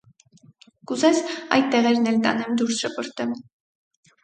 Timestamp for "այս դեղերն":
1.57-2.09